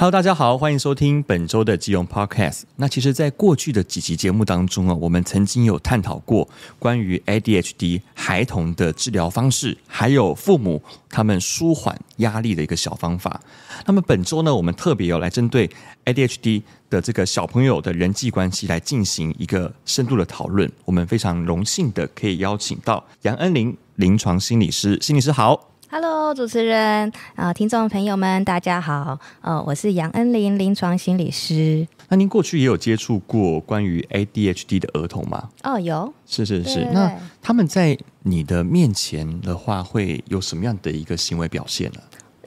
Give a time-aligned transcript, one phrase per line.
[0.00, 2.62] Hello，大家好，欢迎收听本周的基隆 Podcast。
[2.76, 6.48] 那其实，在过去的几期节目当中啊，我们曾经有探讨过
[6.78, 13.42] 关于 ADHD 孩童的治疗方式，还有父母他们舒缓压力的一个小方法。
[13.84, 15.68] 那么本周呢，我们特别有来针对
[16.06, 20.72] ADHD 的这个小朋友的人际关系来进行一个深度的讨论。
[20.86, 25.69] 我们非常荣幸的可以邀请到杨恩玲临床心理师，心理师好。
[25.92, 29.18] Hello，主持人啊、呃，听众朋友们，大家好。
[29.40, 31.84] 呃，我是杨恩玲，临床心理师。
[32.08, 35.48] 那您过去也有接触过关于 ADHD 的儿童吗？
[35.64, 36.14] 哦，有。
[36.26, 36.88] 是是是。
[36.92, 41.98] 那他们在你的面前的话，会有什么样的一个行为表现呢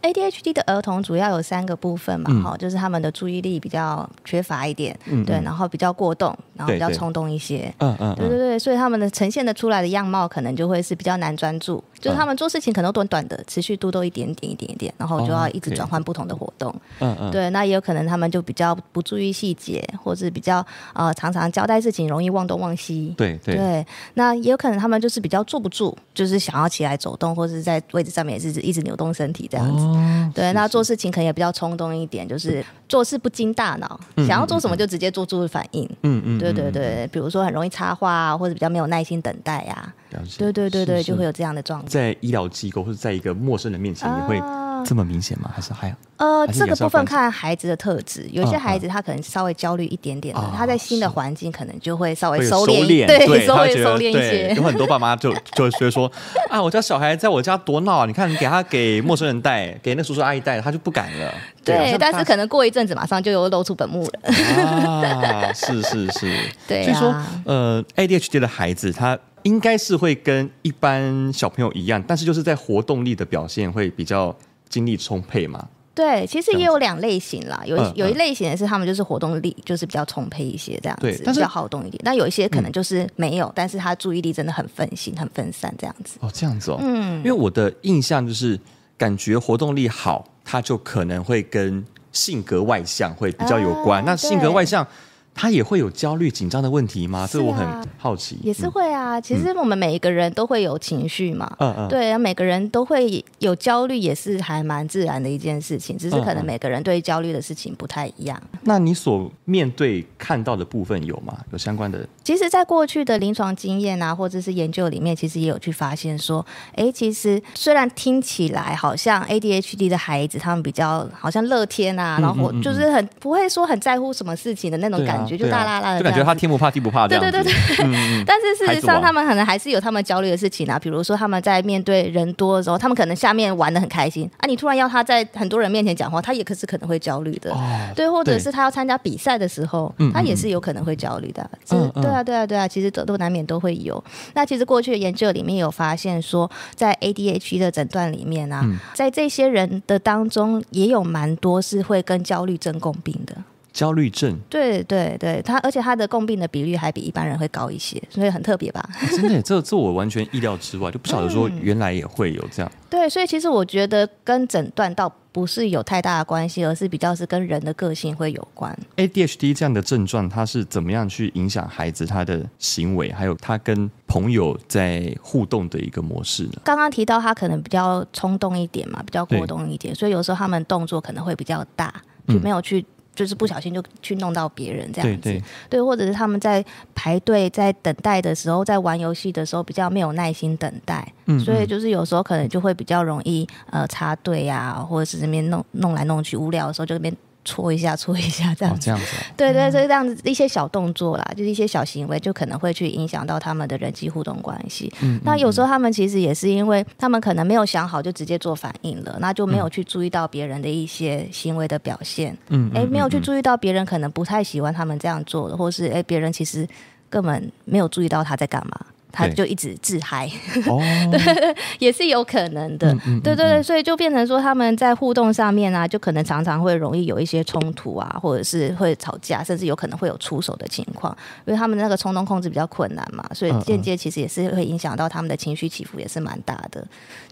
[0.03, 29.83] ？ADHD 的儿童主要有三个部分嘛，哈、嗯，就是他们的注意力比较缺乏一点，嗯嗯对，然后比较过动，然后比较冲动一些，嗯嗯，对对对，所以他们的呈现的出来的样貌可能就会是比较难专注，就是他们做事情可能短短的，持续度都一点点一点一点，然后就要一直转换不同的活动，嗯嗯，对，那也有可能他们就比较不注意细节，或是比较呃常常交代事情容易忘东忘西，对对，对，那也有可能他们就是比较坐不住，就是想要起来走动，或者是在位置上面也是一直扭动身体这样子。
[29.83, 35.89] 哦、对，那做事情可能也比较冲动一点，就是做事不经大脑，嗯、想要做什么就直接做出反应。
[36.03, 39.93] 嗯嗯，对对对，比如说很容易插话啊，或者比较没有耐心等待呀。
[40.37, 41.89] 对对对对，是是就会有这样的状况。
[41.89, 44.37] 在医疗机构或者在一个陌生人面前也会。
[44.39, 45.49] 啊这么明显吗？
[45.55, 54.53] 还是还呃，这个部分看孩子的特质，有些孩子他可能稍微焦虑一点点的，他在新的环境可能就会稍微收敛，对， 稍微收敛一些。
[54.53, 56.11] 有很多爸妈就 就觉得说
[56.49, 58.05] 啊，我家小孩在我家多闹啊！
[58.05, 61.33] 你看，你给他给陌生人带，给那叔叔阿姨带，他就不敢了。
[61.63, 64.31] 对，但是可能过一阵子，马上就又露出本目了。
[64.31, 66.31] 啊， 是是是，
[66.67, 66.83] 对。
[66.83, 67.15] 所以说，
[67.45, 74.35] 呃，ADHD 的孩子他应该是会跟一般小朋友一样，但是就是在活动力的表现会比较。
[74.69, 75.67] 精力充沛嘛？
[75.93, 77.61] 对，其实也有两类型啦。
[77.63, 82.01] 有有一类型的是他们就是活动力就是比较充沛一些，这样子，比较好动一点。
[82.03, 86.17] 但有一些可能就是没有，但是他注意力真的很分心、很分散，这样子。
[86.21, 86.79] 哦，这样子哦。
[86.81, 88.59] 嗯，因为我的印象就是，
[88.97, 94.03] 感觉活动力好，他就可能会跟性格外向会比较有关。
[94.05, 94.85] 那性格外向。
[95.35, 97.27] 他也会有焦虑紧张的问题吗？
[97.29, 97.67] 这个我很
[97.97, 98.37] 好奇。
[98.43, 101.51] 也是会啊，其实我们每一个人都会有情绪嘛。
[101.59, 101.87] 嗯嗯。
[101.87, 105.97] 对，每个人都会有焦虑，也是还蛮自然的一件事情。
[105.97, 108.41] 只是可能每个人对焦虑的事情不太一样。
[108.61, 111.37] 那你所面对看到的部分有吗？
[111.51, 112.07] 有相关的？
[112.23, 116.45] 其实，在过去的临床经验啊，或者是研究里面，其实也有去发现说，
[116.75, 125.22] 哎，其实虽然听起来好像 ADHD 的孩子他们比较好像乐天啊，然后就是很不会说很在乎什么事情的那种感觉。
[125.25, 127.21] 就大啦啦的，就感觉他天不怕地不怕这样。
[127.23, 127.85] 对对对对。
[127.85, 130.77] 嗯、 但是事实上，他们可能还是有他们焦虑的事情啊。
[130.77, 134.47] 比如说，他们在面对人多的时候，他们可能下面玩的很开心啊。
[134.47, 137.51] 你突然要他在很多人面前讲话，他也可是可能会焦虑的。
[137.51, 137.59] 哦、
[137.95, 141.49] 对，或者是他要参加比赛的时候，他也是有可能会焦虑的。
[141.71, 144.03] 嗯，对啊，对啊，对啊，其实都都难免都会有。
[144.33, 153.35] 那其实过去的研究里面有发现说，在 ADHD 的诊断里面啊，嗯、在这些人的当中，也有蛮多是会跟焦虑症共病的。
[153.73, 158.87] 焦虑症，对对对，他而且他的共病的比率还比一般人会高一些，所以很特别吧？
[158.93, 162.71] 啊、真的，这这我完全意料之外，就不晓得说原来也会有这样。
[162.71, 168.77] 嗯、对，所以其实我觉得跟诊断倒不是有太大的关系，而是比较是跟人的个性会有关。
[168.95, 176.61] ADHD 这样的症状，它是怎么样去影响孩子他的行为，还有他跟朋友在互动的一个模式呢？
[176.63, 181.91] 刚刚提到他可能比较冲动一点嘛，比较过动一点，所以有时候他们动作可能会比较大，
[182.27, 182.85] 就没有去、嗯。
[183.15, 186.63] 就是不小心就去弄到别人这样子，对，对，对，或者是他们在
[186.95, 197.15] 排队在等待的时候，在玩游戏的时候比较没有耐心等待，嗯嗯，所以就是有时候可能就会比较容易呃插队啊，或者是这边弄弄来弄去，无聊的时候就这边。
[197.45, 198.79] 搓一下， 搓一下，这样子。
[198.79, 199.23] 哦、这样子、啊。
[199.37, 204.91] 对对，所以这样子一些小动作啦，就是一些小行为，就可能会去影响到他们的人际互动关系。
[205.01, 205.19] 嗯。
[205.23, 212.37] 那有时候他们其实也是因为他们可能没有想好就直接做反应了，那就没有去注意到别人的一些行为的表现。
[212.49, 212.71] 嗯。
[212.73, 216.67] 哎，没有去注意到别人可能不太喜欢他们这样做的，或是哎，别人其实
[217.09, 218.79] 根本没有注意到他在干嘛。
[219.13, 220.63] 他就一直自嗨，对，
[221.23, 222.91] 对，也是有可能的，
[223.23, 231.15] 对对对，所以就变成说他们在互动上面啊，就可能常常会容易有一些冲突啊，或者是会吵架，甚至有可能会有出手的情况，
[231.45, 236.83] 因为他们那个冲动控制比较困难嘛，所以间接其实也是会影响到他们的情绪起伏也是蛮大的，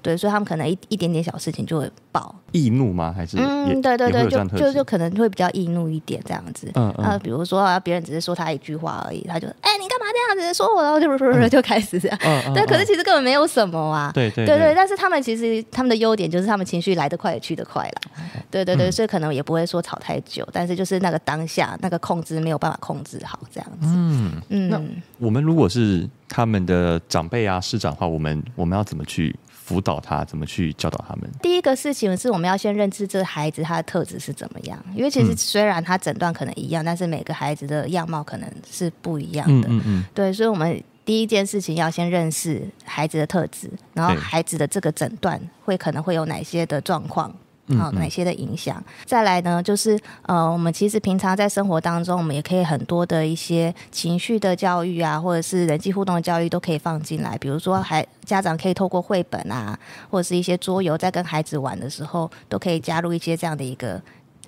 [0.04, 3.12] 对，所以他们可能一一点点小事情就会爆，易怒吗？
[3.18, 10.54] 还是嗯，对对对，就就就可能会比较易怒一点这样子，嗯嗯，比如说啊，别人只是说他一句话而已，他就哎，你干嘛这这样子？
[10.54, 12.18] 说我，然后就就就开始这样。
[12.54, 14.12] 对，可是其实根本没有什么啊。
[14.14, 18.02] 对对对，对对，但是他们其实他们的优点就是他们情绪来得快也去得快了。
[18.50, 23.88] 对对对，嗯、所以可能也不会说吵太久，但是就是那个当下那个控制没有办法控制好这样子。
[23.88, 24.82] 嗯嗯，那
[25.18, 29.34] 我们如果是他们的长辈啊师长的话，我们我们要怎么去？
[29.64, 31.32] 辅导他怎么去教导他们？
[31.42, 39.70] 第一个事情是我们要先认知这个孩子他的特质是怎么样，因为其实虽然他诊断可能一样，嗯、但是每个孩子的样貌可能是不一样的。
[39.70, 47.34] 嗯嗯，嗯对，所以我们第一件事情要先认识孩子的特质，然后孩子的这个诊断会可能会有哪些的状况。
[47.78, 48.84] 好，哪些的影响？
[49.06, 57.38] 再来呢，就是呃，我们其实平常在生活当中，我们也可以很多的一些情绪的教育啊，或者是人际互动的教育都可以放进来。
[57.38, 59.78] 比如说，还家长可以透过绘本啊，
[60.10, 64.02] 或者是一些桌游，在跟孩子玩的时候，都可以加入一些这样的一个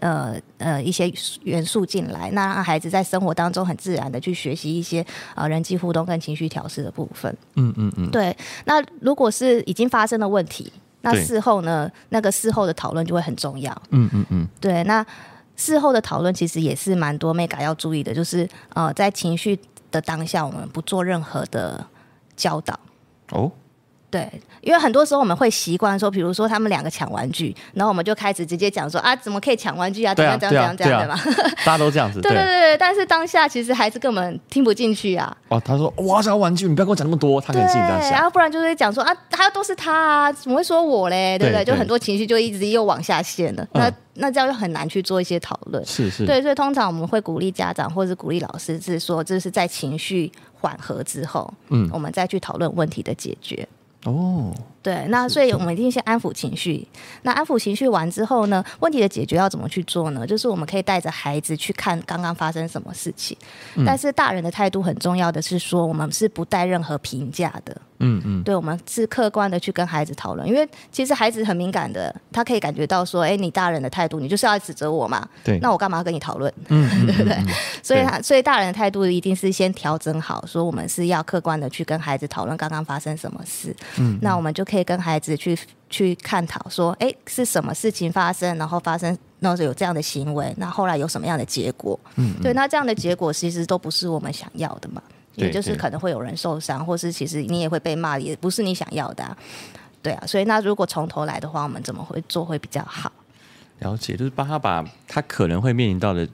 [0.04, 1.12] 呃呃一些
[1.44, 5.06] 元素进来，那让孩子在生活当中很自然的去学习一些
[5.36, 7.36] 呃人际互动跟情绪调试的部分。
[7.56, 8.36] 嗯嗯嗯，对。
[8.66, 10.72] 那如果是已经发生的问题。
[11.06, 11.92] 那事后呢？
[12.16, 13.70] 那个事后的讨论就会很重要。
[13.90, 14.48] 嗯嗯嗯。
[14.62, 15.06] 对，那
[15.58, 19.60] 事后的讨论其实也是蛮多 Mega 要注意的，就是呃，在情绪
[19.92, 21.86] 的当下，我们不做任何的
[22.38, 22.80] 教导。
[23.32, 23.52] 哦。
[24.14, 24.30] 对，
[24.62, 30.14] 因为很多时候我们会习惯说，比如说他们两个抢玩具，然后我们就开始直接讲说啊，怎么可以抢玩具啊？
[30.14, 31.20] 怎样怎样怎样对吧？
[31.66, 32.22] 大家都这样子。
[32.22, 35.36] 对对对对，但是当下其实孩子根本听不进去啊。
[35.48, 38.00] 哦，他说我想要玩具，你不要跟我讲那么多，他很紧张。
[38.12, 41.36] 然后不然就会讲说啊，他都是他啊，怎么会说我嘞？
[41.40, 41.66] 对不对？
[41.66, 43.68] 就很多情绪就一直又往下陷了。
[43.74, 45.84] 那那这样就很难去做一些讨论。
[45.84, 46.24] 是是。
[46.24, 50.32] 对，所以通常我们会鼓励家长或者是鼓励老师，是说这是在情绪
[50.62, 53.68] 缓和之后，嗯，我们再去讨论问题的解决。
[54.06, 54.73] 哦。
[54.84, 56.86] 对，那所以我们一定先安抚情绪。
[57.22, 60.28] 那安抚情绪完之后呢，问题的解决要怎么去做呢？
[60.28, 63.36] 就是我们可以带着孩子去看刚刚发生什么事情。
[63.76, 67.76] 嗯、但是大人的态度很重要的是说，我们是不带任何评价的。
[68.06, 75.26] 嗯嗯，对，我们是客观的去跟孩子讨论，因为其实孩子很敏感的，他可以感觉到说，哎，你大人的态度，你就是要指责我嘛。
[75.42, 76.54] 对，那我干嘛要跟你讨论？
[76.68, 77.38] 嗯，嗯，对不对？
[77.82, 83.70] 所以他，所以大人的态度一定是先调整好，说我们是要客观的去跟孩子讨论刚刚发生什么事。
[83.98, 85.60] 嗯，嗯，那我们就可以跟孩子去
[85.90, 92.00] 去探讨说，哎，是什么事情发生，然后发生，然后有这样的行为，那后来有什么样的结果？
[92.16, 95.02] 嗯，嗯，对，那这样的结果其实都不是我们想要的嘛。
[95.36, 99.36] 也就是可能会有人受伤，或是其实你也会被骂，也不是你想要的啊。
[100.00, 103.12] 对啊，所以那如果从头来的话，我们怎么会做会比较好？
[103.80, 106.28] 了解，就是帮他把他可能会面临到的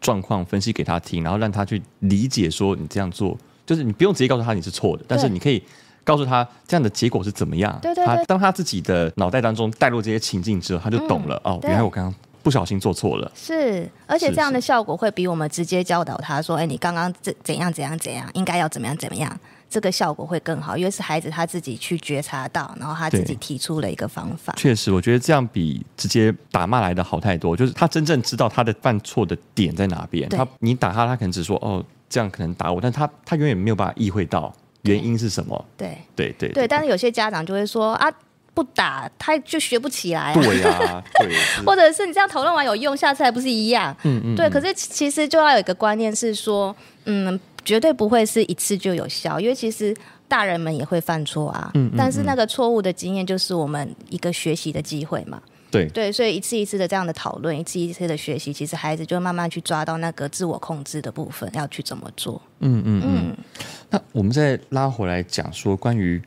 [0.00, 5.62] 状况分析给他听，然后让他去理解说你这样做，就是你不用直接告诉他你是错的，但是你可以
[6.06, 7.78] 告诉他这样的结果是怎么样。
[7.82, 11.38] 对对对，他当他自己的脑袋当中带入这些情境之后，他就懂了。
[11.44, 12.14] 嗯，哦，原来我刚刚。
[12.42, 19.36] 不小心做错了，是，而且这样的效果会比我们直接教导他说：“哎，你刚刚怎怎样怎样怎样，应该要怎么样怎么样。”
[19.68, 24.54] 这个效果会更好，因为是孩子他自己去觉察到，然后他自己提出了一个方法。
[24.56, 27.56] 确实，我觉得这样比直接打骂来的好太多。
[27.56, 30.28] 就是他真正知道他的犯错的点在哪边。
[30.28, 34.54] 他你打他，他可能只说：“哦，这样可能打我。”但他他永远没有办法意会到
[34.86, 35.64] 原因是什么。
[35.76, 36.68] 对对对对，对。
[36.68, 38.12] 但是有些家长就会说：“啊。”
[38.56, 41.30] 不打他就学不起来，啊，对呀， 啊，对，
[41.66, 43.94] 或者是你这样讨论完有用，下次还不是一样？
[44.04, 44.48] 嗯嗯，对。
[44.48, 46.74] 可是其实就要有一个观念是说，
[47.04, 49.94] 嗯，绝对不会是一次就有效，因为其实
[50.26, 51.70] 大人们也会犯错啊。
[51.74, 55.38] 嗯，嗯，嗯，但是那个错误的经验就是我们一个学习的机会嘛。
[55.76, 62.40] 对对，所以一次一次的这样的讨论，一次一次的学习，其实孩子就慢慢去抓到那个自我控制的部分，要去怎么做。
[62.60, 63.04] 嗯嗯嗯。
[63.04, 63.36] 嗯，
[63.90, 66.20] 那我们再拉回来讲说关于。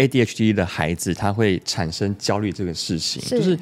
[0.00, 3.58] ADHD 的孩子，他会产生焦虑这个事情，是就是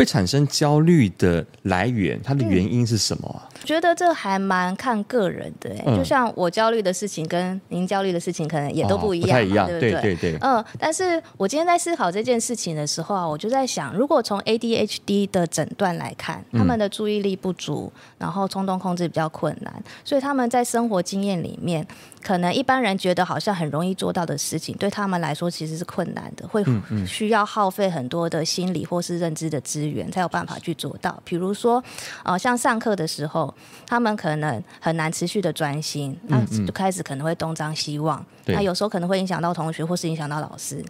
[0.00, 3.46] 会产生焦虑的来源，它的原因是什么啊？
[3.52, 9.90] 嗯、觉得这还蛮看个人的，嗯、就像我焦虑的事情跟您焦虑的事情，可能也都不一样，哦、不太一样，对不对？
[9.90, 10.38] 对对对。
[10.40, 21.86] 嗯，但是我今天在思考这件事情的时候啊，我就在想，如果从 ADHD 的诊断来看，他们的注意力不足，嗯、然后冲动控制比较困难，所以他们在生活经验里面。
[22.22, 26.62] 可能一般人觉得好像很容易做到的事情，对他们来说其实是困难的，会
[27.06, 31.20] 需要耗费很多的心理或是认知的资源，才有办法去做到。
[31.24, 31.82] 比如说，
[32.22, 33.52] 呃，像上课的时候，
[33.86, 40.84] 他们可能很难持续的专心，那就开始可能会东张西望，那有时候可能会影响到同学或是影响到老师，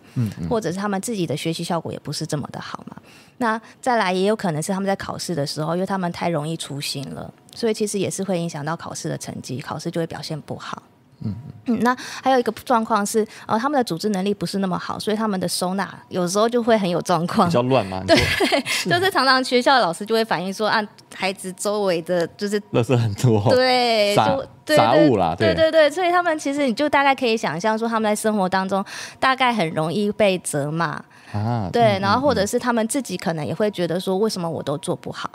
[0.49, 2.97] 或者是他们自己的学习效果也不是这么的好嘛。
[3.39, 10.83] 那再来也有可能是他们在考试的时候，因为他们太容易粗心了，所以其实也是会影响到考试的成绩，考试就会表现不好。
[11.23, 11.35] 嗯
[11.67, 18.03] 嗯，那还有一个状况是，呃，他们的组织能力不是那么好，所以他们的收纳有时候就会很有状况，比较乱嘛？
[18.07, 18.17] 对，
[18.65, 20.83] 是 就是常常学校的老师就会反映说，啊，
[21.15, 24.17] 孩子周围的就是垃圾很多，对，
[24.67, 25.55] 就杂物啦，对。
[25.55, 28.85] 对对，所以他们其实你就大概可以想象说，他们在生活当中
[29.19, 31.03] 大概很容易被责骂。
[31.33, 35.31] 啊，对，然后或者是他们自己可能也会觉得说，为什么我都做不好？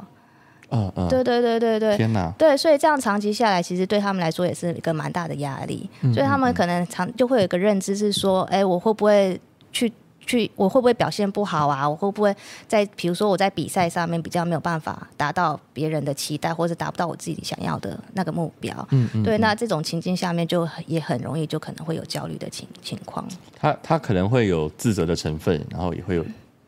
[0.72, 9.39] 嗯嗯，对对对对对，天哪，对，所以这样长期下来，其实对他们来说也是一个蛮大的压力，所以他们可能常就会有一个认知是说，哎，我会不会
[9.72, 9.91] 去？
[10.27, 11.88] 去我会不会表现不好啊？
[11.88, 12.36] 我会不会
[12.67, 18.75] 在比如说我在比赛上面比较没有办法达到别人的期待，或者达不到我自己想要的那个目标？
[18.89, 23.24] 嗯，嗯，对，那这种情境下面就也很容易就可能会有焦虑的情情况。
[23.55, 26.25] 他他可能会有自责的成分，然后也会有。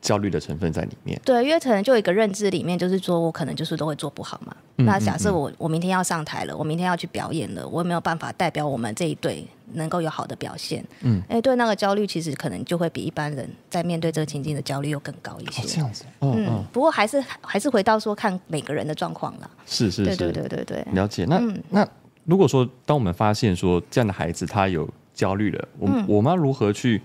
[0.07, 4.55] 焦虑的成分在里面，对，因为可能就有一个认知里面，就是说我可能就是都会做不好嘛。
[4.77, 10.81] 嗯、那假设我我明天要上台了，我明天要去表演了，我也没有办法代表我们这一队能够有好的表现。
[11.01, 15.61] 嗯，哎，对，那个焦虑其实可能就会比一般人在面对这个情境的焦虑又更高一些。
[15.61, 19.51] 哦、这样子，哦、嗯，不过还是还是回到说看每个人的状况了。
[19.65, 21.25] 是是是，对对对对对，了解。
[21.25, 21.85] 那、嗯、那
[22.23, 27.01] 如果说当我们发现说这样的孩子他有焦虑了，我、嗯、我们要如何去？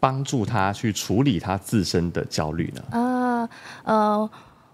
[0.00, 2.82] 帮助他去处理他自身的焦虑呢？
[2.90, 3.48] 啊
[3.84, 4.30] 呃，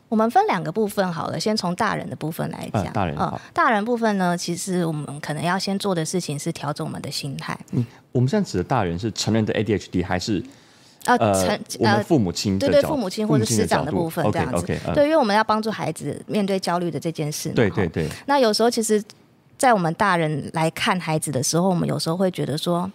[0.09, 2.85] 我们分两个部分好了，先从大人的部分来讲。
[2.85, 3.16] 呃、大人
[3.52, 7.59] 大人部分呢，其实我们可能要先做的事情是调整我们的心态。
[7.73, 10.43] 嗯，我们现在指的大人是成人的 ADHD 还是
[11.07, 12.59] 呃成我们父母亲？
[12.59, 14.66] 对对，父母亲或者师长的部分这样子。
[14.66, 17.50] Okay, okay, 呃、对，因为我们要帮助孩子面对焦虑的这件事。
[17.50, 18.09] 对对对。
[18.26, 19.02] 那有时候其实，
[19.57, 22.90] 在我们大人来看孩子的时候，我们有时候会觉得说。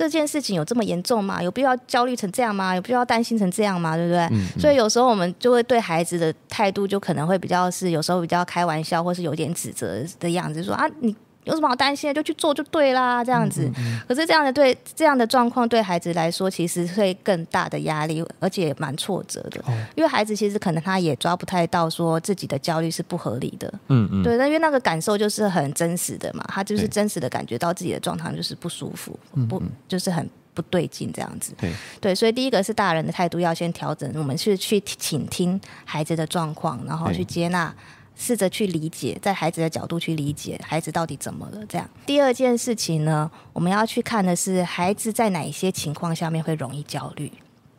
[0.00, 1.42] 这件事情有这么严重吗？
[1.42, 2.74] 有必要焦虑成这样吗？
[2.74, 3.96] 有必要担心成这样吗？
[3.96, 4.20] 对不对？
[4.30, 4.58] 嗯嗯。
[4.58, 11.14] 所以有时候我们就会对孩子的态度就可能会比较是有时候比较开玩笑，或是有点指责的样子，说啊你。
[11.44, 12.14] 有什么好担心的？
[12.14, 13.62] 就去做就对啦，这样子。
[13.62, 19.60] 嗯嗯嗯，可是这样的对这样的状况对孩子来说，其实会更大的压力，而且蛮挫折的。
[19.66, 23.72] 哦、因为孩子其实可能他也抓不太到说自己的焦虑是不合理的。
[23.88, 24.22] 嗯嗯。
[24.22, 29.18] 对，那因为那个感受就是很真实的嘛，他就是真实的感觉到自己的状态就是不舒服，
[29.48, 31.54] 不就是很不对劲这样子。
[31.58, 37.74] 对对，所以第一个是大人的态度要先调整，我们是去倾听孩子的状况，然后去接纳。
[38.16, 41.58] 试着去理解，在孩子的角度去理解孩子到底怎么了。
[41.68, 47.32] 这样，第二件事情呢，我们要去看的是孩子在哪一些情况下面会容易焦虑。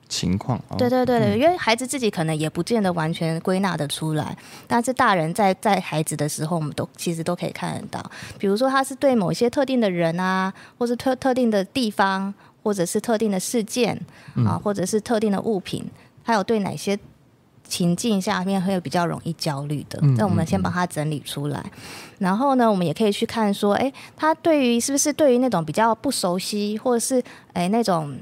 [0.09, 0.59] 情况？
[0.67, 4.35] 哦、对对对对，因为孩子自己可能也不见得完全归纳得出来，
[4.67, 8.11] 但是大人在在孩子的时候，我们都其实都可以看得到。
[8.37, 13.97] 比如说，他是对某一些特定的人啊，或是特特定的地方，或者是特定的事件
[14.45, 15.85] 啊，或者是特定的物品，
[16.23, 16.99] 还有对哪些。
[17.71, 21.63] 情境下面会有比较容易焦虑的，那我们先把它整理出来。
[22.19, 27.23] 然后呢，我们也可以去看说，哎，他对于是不是对于那种比较不熟悉，或者是
[27.53, 28.13] 哎那种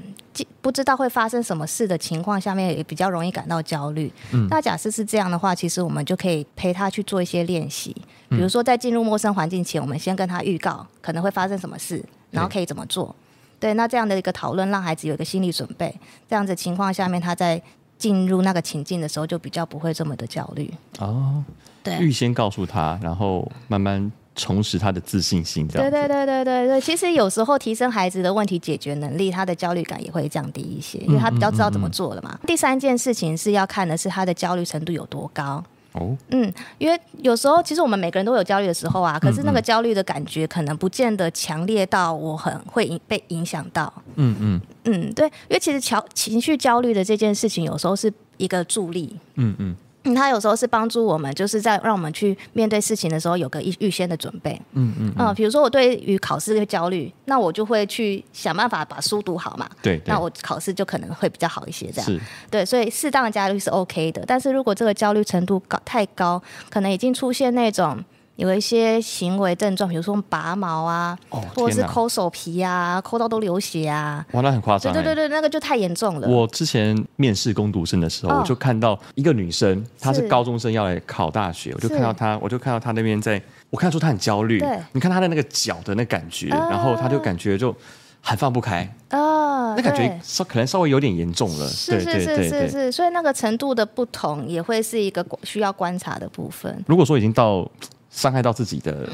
[0.62, 4.12] 不知道会发生什么事的情况下面，也比较容易感到焦虑。
[4.30, 7.90] 嗯，那假设是这样的话，其实我们就可以陪他去做一些练习，
[8.28, 13.12] 比如说在进入陌生环境前，我们先跟他预告可能会发生什么事，然后可以怎么做。
[13.58, 15.92] 对，那这样的一个讨论，让孩子有一个心理准备。
[16.28, 17.60] 这样子情况下面，他在。
[18.00, 21.44] 进入那个情境的时候，就比较不会这么的焦虑哦。
[21.82, 25.68] 对，预先告诉他，然后慢慢重拾他的自信心。
[25.68, 26.80] 这样对对对对对对。
[26.80, 32.30] 其实有时候提升孩子的问题解决能力，他的焦虑感也会降低一些，因为他比较知道怎么做了嘛。
[32.32, 32.46] 嗯嗯嗯。
[32.46, 35.62] 第三件事情是要看的是他的焦虑程度有多高。
[35.92, 43.92] 哦，嗯，因为有时候其实我们每个人都有焦虑的时候啊，可是那个焦虑的感觉可能不见得强烈到我很会影被影响到。
[44.16, 49.16] 嗯嗯嗯，对，因为其实情情绪焦虑的这件事情有时候是一个助力。
[49.34, 49.76] 嗯嗯。
[50.04, 54.60] 嗯，他有时候是帮助我们，就是在让我们去面对事情的时候有个预预先的准备。
[54.72, 55.12] 嗯嗯。
[55.18, 59.68] 嗯，比如说我对于考试的焦虑，那我就会去想办法把书读好嘛。
[59.82, 59.98] 对。
[59.98, 62.10] 对，那我考试就可能会比较好一些，这样。
[62.10, 62.20] 是。
[62.50, 68.02] 对，所以适当的焦虑是 OK 的，但是如果这个焦虑程度高太高，可能已经出现那种。
[68.40, 74.94] 有一些行为症状，比如说拔毛啊，哦、或者是抠手皮啊，抠到都流血啊，哇，那很夸张。
[74.94, 76.26] 对对对，那个就太严重了。
[76.26, 84.58] 我之前面试工读生的时候，哦、我就看到一个女生，她是高中生要来考大学，我就看到她，我就看到她那边在，我看得出她很焦虑。
[84.58, 87.76] 对，你看她的那个脚的那感觉，呃、然后她就感觉就
[88.22, 91.68] 很放不开啊，呃、那感觉稍可能稍微有点严重了。
[91.68, 96.82] 是是是是是，所以那个程度的不同，也会是一个需要观察的部分。
[96.86, 97.70] 如果说已经到。
[98.10, 99.08] 伤害到自己的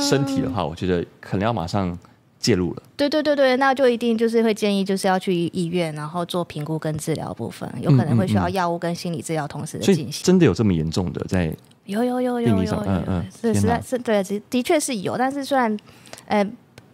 [0.00, 1.96] 身体的话，嗯、我觉得可能要马上
[2.40, 2.82] 介入了。
[2.96, 10.24] 对对对对，那就一定就是会建议就是要去医院，然后做评估跟治疗部分，有可能会需要药物跟心理治疗同时的进行。
[10.24, 11.54] 真的有这么严重的在？
[11.84, 15.76] 有有有有有有，嗯嗯，是实在是对，的确是有，但是虽然，
[16.26, 16.50] 呃。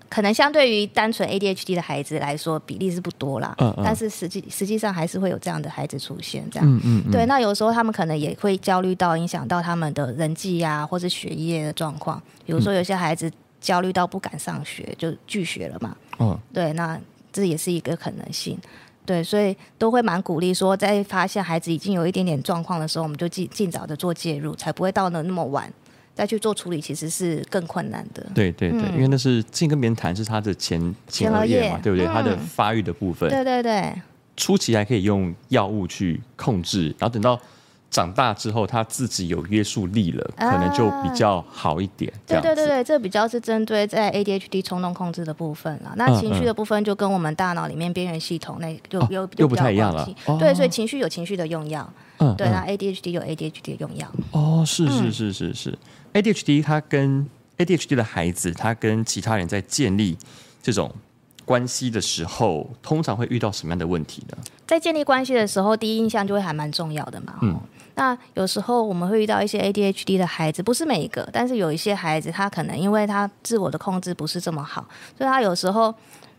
[0.09, 3.55] 可能相对于单纯 ADHD 的孩子来说，比例是不多啦。
[3.59, 3.83] 嗯嗯。
[3.85, 6.69] 但是实际实际上还是会有这样的孩子出现，这样。
[6.69, 7.11] 嗯嗯，嗯。
[7.11, 12.23] 对，那有时候他们可能也会焦虑到影响到他们的人际呀、啊，或是学业的状况。
[12.47, 13.31] 比如说有些孩子
[13.61, 15.97] 焦虑到不敢上学，就拒学了嘛。
[16.21, 16.39] 嗯。
[16.53, 17.01] 对，那
[17.33, 18.59] 这也是一个可能性。
[19.07, 25.71] 对，所以都会蛮鼓励说，在发现孩子已经有一点点状况的时候，我们就尽尽早的做介入，才不会到了那么晚。
[26.15, 28.25] 再去做处理，其实是更困难的。
[28.35, 32.07] 对对对，嗯、因为那是进跟别人谈，是他的前前额叶嘛，对不对？
[32.07, 33.29] 他、嗯、的发育的部分。
[33.29, 33.93] 对对对。
[34.37, 37.39] 初期还可以用药物去控制，然后等到
[37.89, 42.13] 长大之后，他自己有约束力了，可能就比较好一点。
[42.27, 45.95] 对对对对，这比较是针对在 ADHD 冲动控制的部分了。
[45.97, 50.09] 那情绪的部分就跟我们大脑里面边缘系统那就又、哦、又不太一样了。
[50.41, 51.89] 对，所以情绪有情绪的用药。
[52.19, 52.35] 嗯。
[52.37, 54.11] 对，那 ADHD 有 ADHD 的用药。
[54.33, 55.79] 哦，是是是是是。
[56.13, 57.29] ADHD，他跟
[57.59, 60.17] ADHD 的孩子，他跟其他人在建立
[60.63, 60.95] 这种
[61.45, 64.39] 关系的时候，通常会遇到什么样的问题呢？
[64.67, 67.35] 在建立关系的时候，第一印象就会还蛮重要的嘛。
[67.43, 67.59] 嗯，
[67.97, 74.87] 那有时候我们会遇到一些 ADHD 的孩子，不是每一个，但是有一些孩子，他可能因为他自我的控制不是这么好，
[75.19, 75.95] 所以他有时候。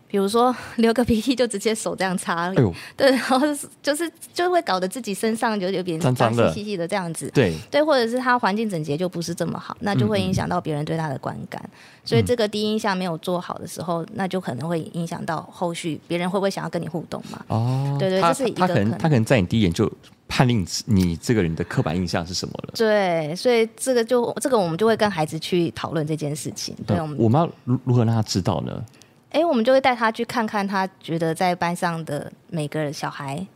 [0.08, 3.40] 比如说流个鼻涕就直接手这样擦，哎呦，对，然后
[3.82, 7.54] 就是就会搞得自己身上就有点脏脏的、细细的这样子，对。
[7.70, 11.62] 对，或者是他环境整洁就不是这么好，那就会影响到别人对他的观感，
[12.04, 17.44] 所以这个第一印象没有做好的时候，那就可能会影响到后续别人会不会想要跟你互动嘛？
[17.48, 19.90] 哦，对对，这是一个他可能他可能在你第一眼就
[20.28, 28.84] 判定你这个人的刻板印象是什么了，对，所以这个就这个我们就会跟孩子去讨论这件事情，对，我们我们要如如何让他知道呢？
[29.30, 33.46] 哎，我们就会带他去看看，他觉得在班上的每个小孩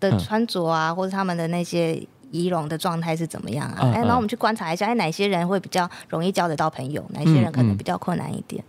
[0.00, 3.78] 的穿着啊，嗯、或者他们的那些仪容的状态是怎么样啊？
[3.94, 8.64] 哎、嗯，然后我们去观察一下，哎，哪些人会比较容易交得到朋友，哪些人可能比较困难一点？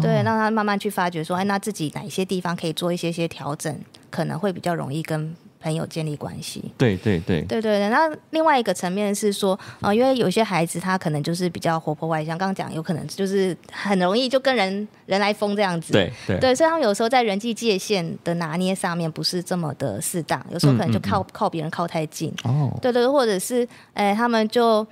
[0.00, 3.78] 对，让他慢慢去发掘，说，哎，那自己哪些地方可以做一些些调整，
[4.10, 5.34] 可能会比较容易跟。
[5.66, 7.88] 朋友建立关系，对对对，对对对。
[7.88, 16.38] 那另外一个层面是说，啊、呃，因为有些孩子他可能就是比较活泼外向，刚刚讲有可能就是很容易就跟人人来疯这样子，对对。
[16.38, 24.86] 对，所以他们有时候在人际界限的拿捏上面不是这么的适当，有时候可能就靠、嗯嗯嗯、靠别人靠太近，哦，对对，或者是哎、欸、他们就。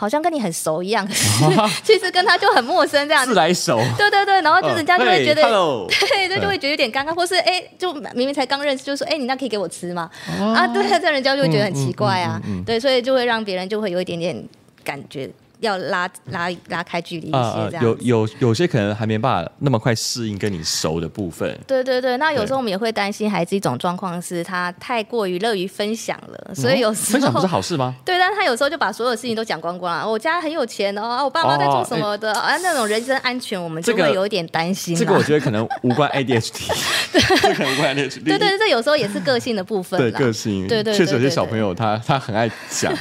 [0.00, 1.28] 好像跟你很熟一样，可 是
[1.84, 3.32] 其实跟他就很陌生这样子。
[3.32, 3.78] 自来熟。
[3.98, 10.10] 对对对，然后就是人家就会觉得，呃、对， 对，就会觉得有点尴尬，或是哎，就明明才刚认识，就说哎，你那可以给我吃吗？
[10.40, 14.42] 哦、啊，对，这人家就会觉得很奇怪啊，对，所以就会让别人就会有一点点
[14.82, 15.28] 感觉。
[15.60, 21.58] 要拉拉拉开距离一些，这样、呃、有有有些可能还没办法那么快适应跟你熟的部分。
[21.66, 27.94] 对对对，那有时候我们也会担心孩子一种状况是他太过于乐于分享了，所以有时候、嗯、分享不是好事吗？
[28.04, 30.08] 对，但他有时候就把所有事情都讲光光了。
[30.08, 32.32] 我家很有钱哦，我爸妈在做什么的？
[32.32, 35.10] 啊、哦，那种人身安全我们就会有一点担心、这个。
[35.10, 36.68] 这个我觉得可能无关 ADHD，
[37.12, 38.24] 对，这可能无关 ADHD。
[38.24, 39.98] 对对，这有时候也是个性的部分。
[40.00, 42.92] 对个性，对对，确实有些小朋友他他很爱讲，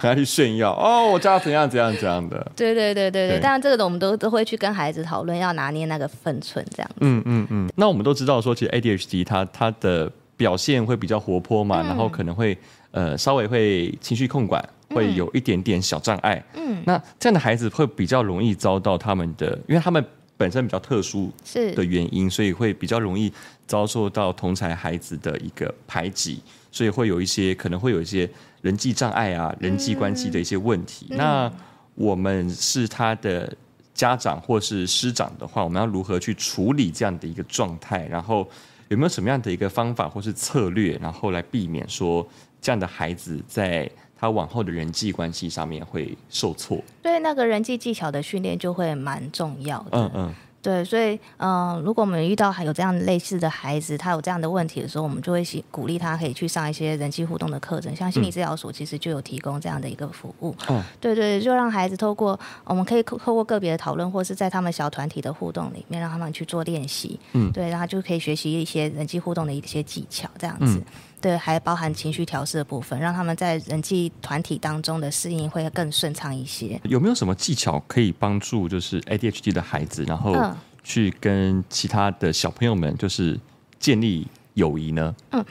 [0.00, 2.38] 很很爱去炫耀哦，我家怎样怎样怎样的。
[2.54, 2.74] 对。
[2.74, 6.90] 对对对对，当然这个我们都都会去跟孩子讨论，要拿捏那个分寸，这样。
[7.00, 7.68] 嗯嗯嗯。
[7.74, 12.56] 那我们都知道说，其实 ADHD 它它的表现会比较活泼嘛，嗯、然后可能会
[12.92, 16.42] 呃稍微会情绪控管会有一点点小障碍。
[16.54, 16.82] 嗯。
[16.84, 20.04] 那这样的孩子会比较容易遭到他们的，因为他们
[20.36, 21.32] 本身比较特殊
[21.74, 23.32] 的原因，所以会比较容易
[23.66, 28.28] 遭受到同才孩子的一个排挤，所以会有一些可能会有一些
[28.62, 31.06] 人际障碍啊，人际关系的一些问题。
[31.10, 31.52] 嗯、那
[31.94, 33.50] 我们是他的
[33.94, 38.06] 家长或是师长的话，我们要如何去处理这样的一个状态？
[38.06, 38.46] 然后
[38.88, 42.26] 有没有什么样的一个方法或是策略，然后来避免说
[42.60, 46.82] 这样的孩子在他往后的人际关系上面会受挫？
[47.02, 49.88] 对，那个人际技巧的训练就会蛮重要的。
[49.92, 50.34] 嗯嗯。
[50.62, 60.52] 对，所以，嗯、呃，如果我们遇到还有这样类似的孩子，他有这样的问题的时候，我们就会鼓励他可以去上一些人际互动的课程，像心理治疗所其实就有提供这样的一个服务。
[60.68, 67.20] 嗯，对对，就让孩子透过我们可以透过个别的讨论，或是在他们小团体的互动里面，让他们去做练习。
[67.34, 70.78] 嗯，对，然后就可以学习一些人际互动的一些技巧，这样子。
[70.78, 70.84] 嗯、
[71.26, 76.80] 对，还包含情绪调试的部分，让他们在人际团体当中的适应会更顺畅一些。
[76.84, 80.32] 有没有什么技巧可以帮助就是 ADHD 的孩子，然后？
[80.32, 80.56] 嗯
[80.88, 83.36] 去跟其他的小朋友们就是
[83.80, 85.12] 建立友谊呢？
[85.32, 85.44] 嗯，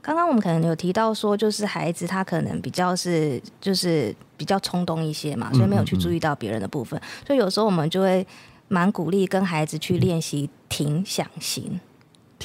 [0.00, 8.26] 刚刚我们可能有提到说，就是孩子他可能比较是就是比较冲动一些嘛，所以没有去注意到别人的部分，嗯嗯嗯，所以有时候我们就会
[8.68, 11.78] 蛮鼓励跟孩子去练习停想行。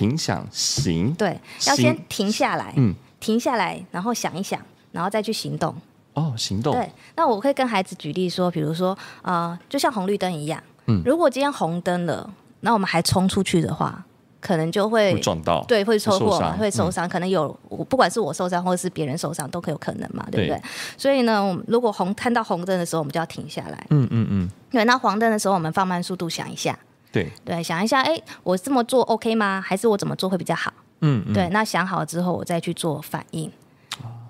[0.01, 4.59] 停想行，对，要先停下来，嗯，停下来，然后想一想，
[4.91, 5.75] 然后再去行动。
[6.13, 6.73] 哦，行动。
[6.73, 10.61] 对，那我可以跟孩子举例说，比如说啊、呃，就像红绿灯一样。
[10.87, 12.27] 嗯，如果今天红灯了，
[12.61, 14.03] 那我们还冲出去的话，
[14.39, 20.57] 可能就会，会撞到，对，会车祸嘛，会受伤，嗯、可能有我，不管是我受伤或者是别人受伤，都可有可能嘛，对不对？
[20.57, 20.61] 对，
[20.97, 23.85] 所以呢，如果红看到红灯的时候，我们就要停下来。
[23.91, 24.49] 嗯嗯嗯。
[24.71, 26.75] 对，那黄灯的时候，我们放慢速度想一下。
[27.11, 29.61] 对对，想一下，哎，我这么做 OK 吗？
[29.61, 30.73] 还是我怎么做会比较好？
[31.01, 33.51] 嗯，嗯，对，那想好之后，我再去做反应。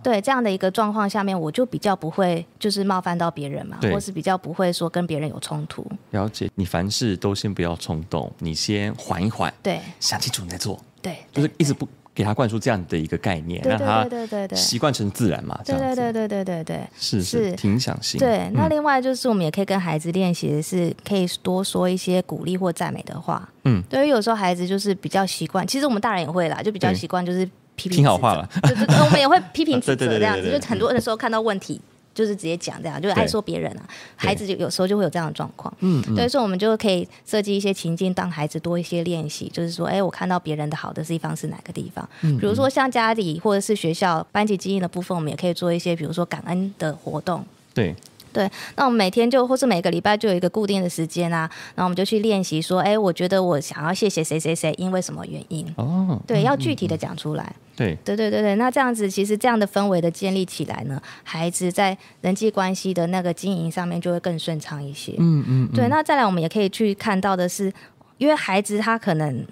[0.03, 5.85] 对，这样的一个状况下面，我就比较不会就是冒犯到别人嘛，或是比较不会说跟别人有冲突。
[6.09, 10.79] 了解，你凡事都先不要冲动，你先缓一缓，对，想清楚你再做。
[11.03, 15.59] 对，就是一直不给他灌输这样的一个概念，让他对对对习惯成自然嘛。
[15.65, 18.19] 对对对对对对对，是是挺想心。
[18.19, 23.47] 对，那另外就是我们也可以跟孩子练习的是，可以多说一些鼓励或赞美的话。
[23.63, 27.47] 嗯，对于有时候孩子就是比较习惯，其实我们大人也会啦，就比较习惯就是。
[27.73, 31.81] 批评听好话了，对对对，我们也会批评指责这样子，就很多的时候看到问题
[32.13, 33.83] 就是直接讲这样，就是爱说别人啊，
[34.15, 42.07] 孩子就有时候就会有这样的状况，嗯，对，所以我们就可以设计一些情境，当孩子多一些练习，就是说，哎，我看到别人的好的地方是哪个地方？
[42.21, 47.95] 比如说像家里或者是学校班级经营的部分，我们也可以做一些，比如说感恩的活动，对。
[48.33, 55.65] 对，那我们每天就或是每个礼拜就有一个固定的时间啊，然后我们就去练习说，哎，我觉得我想要谢谢谁谁谁，因为什么原因？
[55.77, 57.43] 哦，对，要具体的讲出来。
[57.43, 65.13] 嗯嗯嗯、对，对对对对，那这样子其实这样的氛围的建立起来呢，孩子在人际关系的那个经营上面就会更顺畅一些。
[65.17, 67.71] 嗯嗯，嗯对，那再来我们也可以去看到的是，
[68.17, 69.45] 因为孩子他可能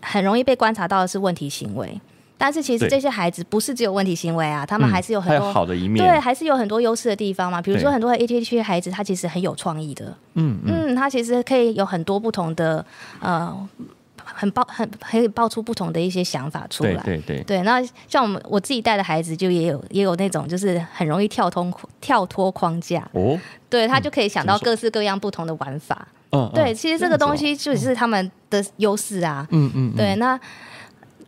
[0.00, 2.00] 很容易被观察到的是问题行为。
[2.40, 7.60] 但是其实这些孩子不是只有问题行为啊，他们还是有很多、嗯、好的一面，对，还是有很多优势的地方嘛。
[7.60, 12.84] 比如说很多 ADHD 孩子，他其实很有创意的，嗯嗯，他其实可以有很多不同的
[13.18, 13.52] 呃，
[14.24, 17.02] 很爆很可以爆出不同的一些想法出来。
[17.02, 17.62] 对对对，对。
[17.62, 23.36] 那像我们我自己带的孩子，就也有也有那种就是很容易跳通跳脱框架哦，
[23.68, 26.06] 对他就可以想到各式各样不同的玩法。
[26.30, 29.44] 嗯，对，其实这个东西就是他们的优势啊。
[29.50, 30.38] 嗯嗯，对，那。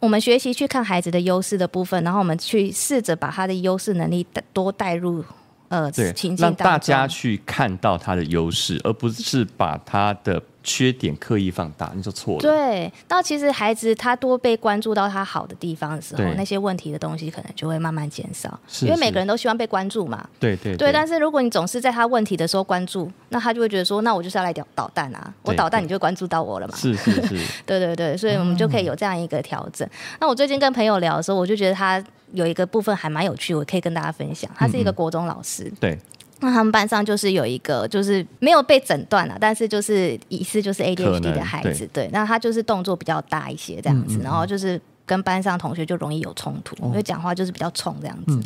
[0.01, 5.25] 我们学习去看孩子的优势的部分，然后我们去试着把他的优势能力多带入
[5.69, 10.43] 呃情境当中，让大家去看到他的优势，而不是把他的。
[10.63, 12.41] 缺点刻意放大，你就错了。
[12.41, 18.59] 对，那其实孩子他多被关注到他好的地方的时候，那些问题的东西可能就会慢慢减少。
[18.69, 20.29] 是是，因为每个人都希望被关注嘛。
[20.39, 20.93] 对对对，对。
[20.93, 25.33] 但是如果你总是在他问题的时候关注，那他就会觉得说，那我就是要来捣捣蛋啊！
[25.43, 26.77] 我捣蛋，你就关注到我了嘛。
[26.77, 27.39] 是是是。
[27.65, 29.89] 对对对，所以我们就可以有这样一个调整。
[29.89, 34.51] 嗯、那我最近跟朋友聊的时候，我就觉得他有一个部分还蛮有趣，我可以跟大家分享。
[34.55, 35.65] 他是一个国中老师。
[35.65, 35.99] 嗯嗯对。
[36.41, 48.41] 那他们班上就是有一个，就是没有被诊断了，但是就是疑似就是 ADHD 的孩子，对，对，那他就是动作比较大一些这样子，嗯嗯、然后就是跟班上同学就容易有冲突，哦、因为讲话就是比较冲这样子，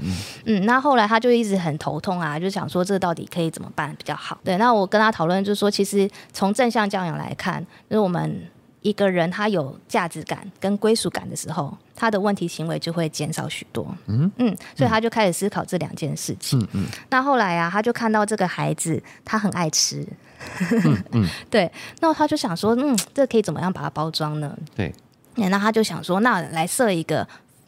[0.46, 4.38] 嗯，那后来他就一直很头痛啊，就想说这到底可以怎么办比较好？
[4.44, 8.42] 对，那我跟他讨论就是说，其实从正向教养来看，就是我们。
[8.84, 13.86] 一个人他有价值感跟归属感的时候，他的问题行为就会减少许多。
[14.06, 16.60] 嗯嗯，所以他就开始思考这两件事情。
[16.60, 16.86] 嗯嗯。
[17.08, 20.06] 那后来啊，他就看到这个孩子他很爱吃。
[20.84, 21.26] 嗯嗯。
[21.48, 24.54] 对，那他就想说，嗯，这可以怎么样把它包装呢？
[24.76, 24.92] 对。
[25.36, 27.26] 那他就想说，那来设一个，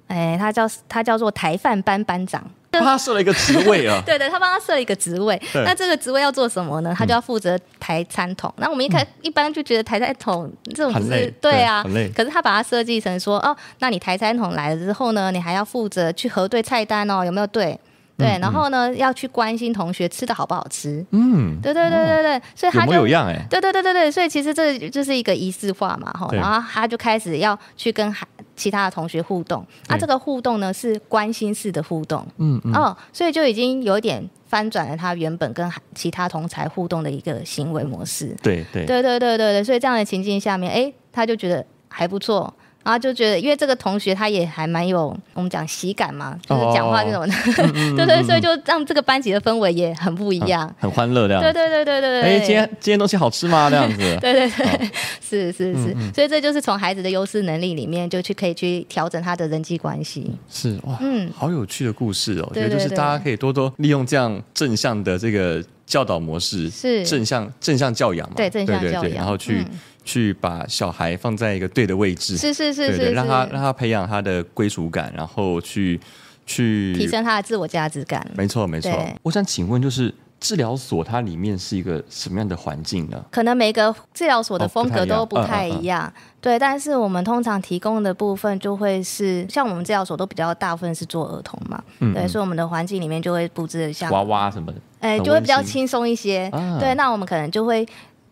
[0.09, 2.45] 哎，他叫他叫做台饭班班长。
[2.81, 5.41] 帮他设了一个职位啊， 对对，他帮他设了一个职位。
[5.55, 6.95] 那这个职位要做什么呢？
[6.97, 8.53] 他就要负责抬餐桶。
[8.57, 12.09] 那我们一开一般就觉得抬餐桶这种不是对啊，很累。
[12.11, 17.79] 可是他把它设计成说，哦，那你抬餐桶来了之后呢，你还要负责去核对菜单哦，有没有对？
[18.19, 21.05] 对，然后呢，要去关心同学吃的好不好吃。
[21.11, 23.47] 嗯，对对对对对，所以他就有样哎。
[23.51, 26.27] 对对对对对，所以其实这就是一个仪式化嘛，哈。
[26.33, 28.27] 然后他就开始要去跟孩。
[28.57, 38.87] 其他的同学互动，那这个互动呢是关心式的互动，嗯嗯，哦，所以就已经有点翻转了他原本跟其他同才互动的一个行为模式，对对。
[38.87, 42.53] 对对对对对，所以这样的情境下面，哎，他就觉得还不错。
[42.87, 47.35] 然后就觉得，因为这个同学他也还蛮有我们讲喜感嘛，就是讲话那种的，
[47.96, 51.42] 对对，所以就让这个班级的氛围也很不一样，很欢乐这样。
[51.42, 52.22] 对对对对对对。
[52.22, 53.68] 哎，今天今天东西好吃吗？
[53.68, 53.96] 这样子。
[54.20, 60.31] 对 对对，是是是，所以这就是从孩子的优势能力里面，就去可以去调整他的人际关系。
[60.49, 62.46] 是哇，嗯，好有趣的故事哦。
[62.51, 69.66] 我觉得就是大家可以多多利用这样正向的这个教导模式，是正向正向教养嘛，对正向教养，然后去。
[70.07, 76.01] 去把小孩放在一个对的位置，是是是是，是，让他让他培养他的归属感，然后去
[76.47, 78.25] 去提升他的自我价值感。
[78.37, 78.92] 没错没错。
[79.25, 83.21] 我想请问，就是治疗所它里面是一个什么样的环境呢？
[83.33, 86.57] 可能每个治疗所的风格都不太一样，对。
[86.57, 91.83] 但是我们通常提供的部分就会是，像我们治疗所都比较大部分是做儿童嘛，
[92.14, 96.49] 对，所以我们的环境里面就会布置像娃娃什么的，哎，就会比较轻松一些。
[96.53, 97.85] 啊、对，那我们可能就会。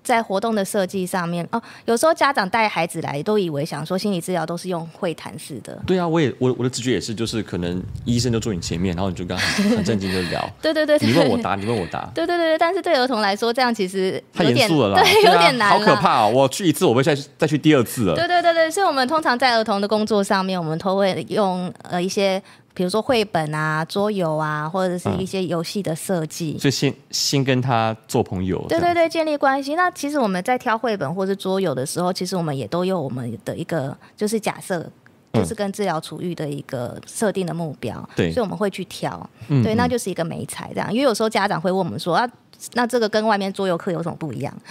[0.05, 5.83] 在活动的设计上面哦，有时候家长带孩子来都以为想说心理治疗都是用会谈式的。
[5.87, 10.49] 对啊，我也我我的直觉也是，就是可能医生就坐你前面，然后你就跟他很正经就聊。
[10.61, 12.09] 对，对对对，你问我 答，你问我答。
[12.15, 16.31] 对对对，但是对儿童来说，这样其实太严肃了啦， 对，有点难，好可怕哦！
[16.35, 18.15] 我去一次，我不会再再去第二次了。
[18.15, 22.43] 对对对对，所以我们通常在儿童的工作上面，我们都会用呃一些。
[22.75, 29.77] 比如说绘本啊、桌游啊，或者是一些游戏的设计，就、嗯、先先跟他做朋友，对对对，建立关系。
[29.77, 34.85] 那其实我们在挑绘本或是桌游的时候，其实我们也都有我们的一个就是假设，
[35.33, 40.93] 就是跟治疗处遇的一个设定的目标，对、嗯，所以我们会去挑，嗯、对，那就是一个媒材这样。
[40.93, 42.29] 因为有时候家长会问我们说啊。
[42.75, 44.55] 那这个跟外面桌游课有什么不一样？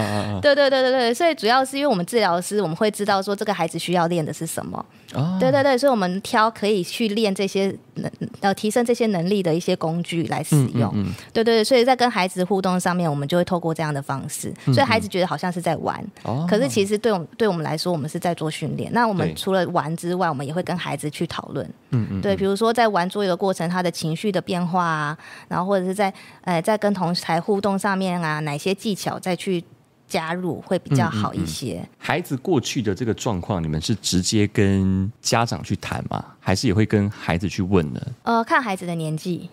[0.42, 4.84] 对对对对对，所以主要是因为我们治疗师，我们会知道说这个孩子需要练的是什么。
[5.14, 10.88] 哦、对对对，所以我们挑可以去练这些能呃提升这些能力的一些工具来使用。
[10.94, 16.00] 嗯嗯嗯、对对对，所以在跟孩子互动上面，我们就会透过这样的方式，所以孩子觉得好像是在玩，
[16.48, 18.88] 可是其实对我们对我们来说，我们是在做训练。
[18.92, 21.68] 那我们除了玩之外，我们也会跟孩子去讨论。
[21.90, 26.12] 嗯嗯，对，比如说在玩桌游的过程，他的情绪的变化啊，然后或者是在
[26.42, 29.62] 呃在跟同侪互动上面啊，哪些技巧再去
[30.08, 31.80] 加入会比较好一些。
[31.80, 31.88] 嗯嗯嗯。
[31.98, 36.24] 孩子过去的这个状况，你们是直接跟家长去谈吗？
[36.40, 38.00] 还是也会跟孩子去问呢？
[38.22, 39.48] 呃，看孩子的年纪。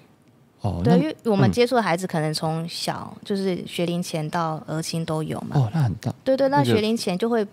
[0.61, 5.55] 哦，对，因为我们接触的孩子可能从小就是学龄前到儿青都有嘛。
[5.55, 6.11] 哦，那很大。
[6.23, 7.45] 对对，那学龄前就会。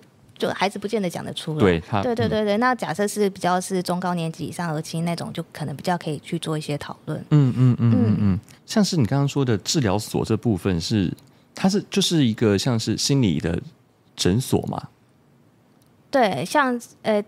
[0.44, 2.56] 就孩子不见得讲得出来，对，他对对对对。
[2.56, 7.18] 嗯、那假设是比较是中高年级以上儿青那种，就可能比较可以去做一些讨论。
[7.30, 8.40] 嗯嗯嗯嗯嗯。
[8.66, 11.10] 像是你刚刚说的治疗所这部分是，
[11.54, 13.58] 它是就是一个像是心理的
[14.14, 14.88] 诊所嘛？
[16.10, 17.24] 对，像呃。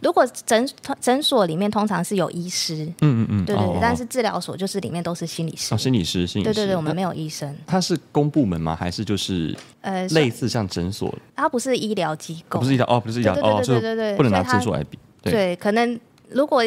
[0.00, 0.68] 如果诊
[1.00, 7.54] 诊所里面通常是有医师，嗯嗯嗯，对对，对，但是治疗所就是里面都是心理师，哦，心理师，心理师，对对对，我们没有医生。
[7.66, 8.76] 他是公部门吗？
[8.76, 11.14] 还是就是呃类似像诊所？
[11.36, 14.98] 他不是医疗机构，不是医疗哦，不是医疗哦，对对对，不能拿诊所来比。
[15.22, 16.62] 对，可能如果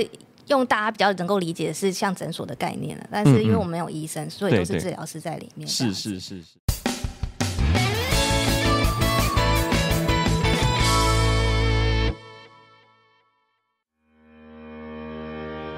[0.48, 5.68] 用大家比较能够理解的是像诊所的概念了，但是因为我们没有医生，所以都是治疗师在里面。
[5.68, 6.46] 是是是是。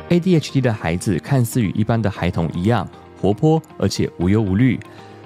[0.10, 2.88] ADHD 的孩子看似与一般的孩童一样
[3.22, 4.80] 活泼，而且无忧无虑，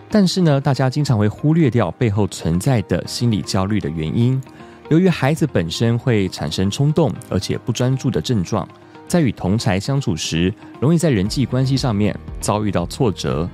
[0.09, 4.41] 但是呢，大家经常会忽略掉背后存在的心理焦虑的原因。
[4.89, 8.67] 由于孩子本身会产生冲动而且不专注的症状，
[9.07, 13.49] 在与同才相处时，容易在人际关系上面遭遇到挫折。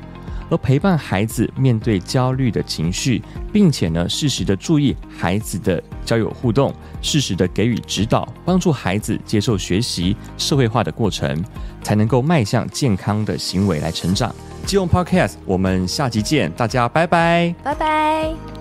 [0.50, 3.22] 而陪伴孩子面对焦虑的情绪，
[3.54, 11.44] 并且呢，适时的注意孩子的交友互动，适时的给予指导，帮助孩子接受学习、社会化的过程，
[11.84, 14.34] 才能够迈向健康的行为来成长。
[14.66, 18.59] 就用 Podcast，我们下集见，大家拜拜，拜拜。